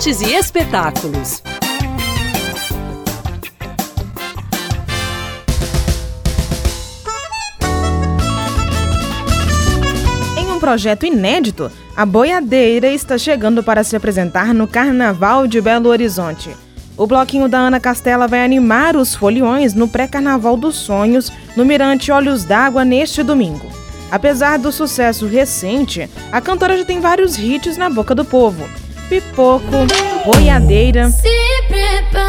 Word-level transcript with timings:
artes 0.00 0.22
e 0.22 0.32
espetáculos. 0.32 1.42
Em 10.38 10.50
um 10.50 10.58
projeto 10.58 11.04
inédito, 11.04 11.70
a 11.94 12.06
boiadeira 12.06 12.88
está 12.88 13.18
chegando 13.18 13.62
para 13.62 13.84
se 13.84 13.94
apresentar 13.94 14.54
no 14.54 14.66
Carnaval 14.66 15.46
de 15.46 15.60
Belo 15.60 15.90
Horizonte. 15.90 16.48
O 16.96 17.06
bloquinho 17.06 17.46
da 17.46 17.58
Ana 17.58 17.78
Castela 17.78 18.26
vai 18.26 18.42
animar 18.42 18.96
os 18.96 19.14
foliões 19.14 19.74
no 19.74 19.86
pré-carnaval 19.86 20.56
dos 20.56 20.76
sonhos 20.76 21.30
no 21.54 21.64
Mirante 21.66 22.10
Olhos 22.10 22.42
d'Água 22.42 22.86
neste 22.86 23.22
domingo. 23.22 23.66
Apesar 24.10 24.58
do 24.58 24.72
sucesso 24.72 25.26
recente, 25.26 26.08
a 26.32 26.40
cantora 26.40 26.78
já 26.78 26.86
tem 26.86 27.00
vários 27.00 27.38
hits 27.38 27.76
na 27.76 27.90
boca 27.90 28.14
do 28.14 28.24
povo. 28.24 28.66
Pipoco, 29.10 29.64
boiadeira. 30.24 31.10
Se 31.10 31.28
prepara. 31.66 32.24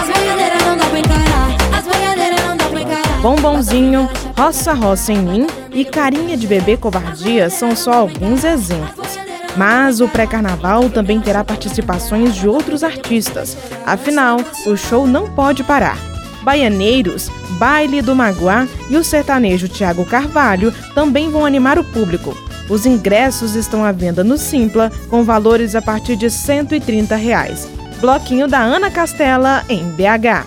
As 0.00 0.08
boiadeiras 0.08 0.64
não 0.64 0.76
dá 0.76 0.84
pra 0.86 0.98
encarar. 1.00 1.48
As 1.76 1.84
boiadeiras 1.84 2.44
não 2.46 2.56
dá 2.56 2.64
pra 2.66 2.80
encarar. 2.80 3.20
Bombonzinho, 3.20 4.08
Roça 4.38 4.72
Roça 4.72 5.12
em 5.12 5.18
Mim 5.18 5.46
e 5.72 5.84
Carinha 5.84 6.36
de 6.36 6.46
Bebê 6.46 6.76
Covardia 6.76 7.50
são 7.50 7.74
só 7.74 7.94
alguns 7.94 8.44
exemplos. 8.44 9.18
Mas 9.56 10.00
o 10.00 10.06
pré-carnaval 10.06 10.88
também 10.88 11.20
terá 11.20 11.42
participações 11.42 12.36
de 12.36 12.46
outros 12.46 12.84
artistas. 12.84 13.58
Afinal, 13.84 14.36
o 14.68 14.76
show 14.76 15.04
não 15.04 15.28
pode 15.28 15.64
parar. 15.64 15.98
Baianeiros, 16.44 17.28
Baile 17.58 18.00
do 18.00 18.14
Maguá 18.14 18.68
e 18.88 18.96
o 18.96 19.02
sertanejo 19.02 19.66
Tiago 19.66 20.04
Carvalho 20.04 20.72
também 20.94 21.28
vão 21.28 21.44
animar 21.44 21.76
o 21.76 21.82
público. 21.82 22.49
Os 22.70 22.86
ingressos 22.86 23.56
estão 23.56 23.84
à 23.84 23.90
venda 23.90 24.22
no 24.22 24.38
Simpla, 24.38 24.92
com 25.10 25.24
valores 25.24 25.74
a 25.74 25.82
partir 25.82 26.14
de 26.14 26.30
130 26.30 27.16
reais. 27.16 27.68
Bloquinho 28.00 28.46
da 28.46 28.60
Ana 28.60 28.88
Castela, 28.92 29.64
em 29.68 29.82
BH. 29.90 30.46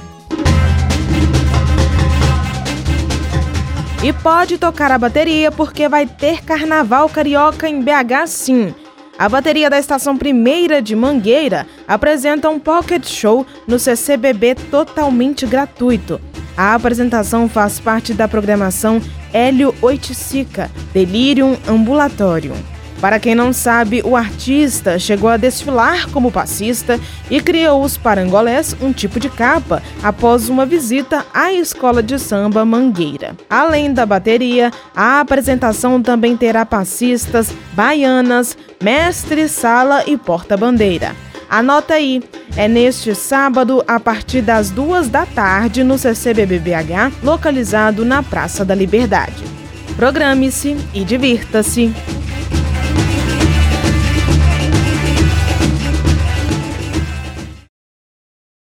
E 4.01 4.13
pode 4.13 4.57
tocar 4.57 4.89
a 4.91 4.97
bateria 4.97 5.51
porque 5.51 5.89
vai 5.89 6.05
ter 6.07 6.41
carnaval 6.43 7.09
carioca 7.09 7.67
em 7.67 7.81
BH 7.81 8.27
sim. 8.27 8.73
A 9.19 9.27
bateria 9.27 9.69
da 9.69 9.77
Estação 9.77 10.17
Primeira 10.17 10.81
de 10.81 10.95
Mangueira 10.95 11.67
apresenta 11.85 12.49
um 12.49 12.59
pocket 12.59 13.05
show 13.05 13.45
no 13.67 13.77
CCBB 13.77 14.55
totalmente 14.71 15.45
gratuito. 15.45 16.19
A 16.55 16.75
apresentação 16.75 17.49
faz 17.49 17.79
parte 17.79 18.13
da 18.13 18.27
programação 18.27 19.01
Hélio 19.31 19.73
Oiticica, 19.81 20.69
Delirium 20.93 21.57
Ambulatorium. 21.67 22.55
Para 23.01 23.19
quem 23.19 23.35
não 23.35 23.51
sabe, 23.51 24.01
o 24.05 24.15
artista 24.15 24.97
chegou 24.97 25.29
a 25.29 25.35
desfilar 25.35 26.09
como 26.09 26.31
passista 26.31 26.97
e 27.29 27.41
criou 27.41 27.83
os 27.83 27.97
parangolés, 27.97 28.77
um 28.81 28.93
tipo 28.93 29.19
de 29.19 29.29
capa, 29.29 29.83
após 30.01 30.47
uma 30.47 30.65
visita 30.65 31.25
à 31.33 31.51
escola 31.51 32.01
de 32.01 32.17
samba 32.17 32.63
Mangueira. 32.63 33.35
Além 33.49 33.91
da 33.93 34.05
bateria, 34.05 34.71
a 34.95 35.19
apresentação 35.19 36.01
também 36.01 36.37
terá 36.37 36.65
passistas, 36.65 37.53
baianas, 37.73 38.57
mestre 38.81 39.49
sala 39.49 40.05
e 40.07 40.15
porta-bandeira. 40.15 41.13
Anota 41.53 41.93
aí, 41.93 42.19
é 42.57 42.67
neste 42.67 43.13
sábado, 43.13 43.83
a 43.87 43.99
partir 43.99 44.41
das 44.41 44.71
duas 44.71 45.07
da 45.07 45.23
tarde, 45.23 45.83
no 45.83 45.99
CCBBBH, 45.99 47.13
localizado 47.21 48.03
na 48.03 48.23
Praça 48.23 48.65
da 48.65 48.73
Liberdade. 48.73 49.43
Programe-se 49.95 50.75
e 50.95 51.03
divirta-se. 51.03 51.93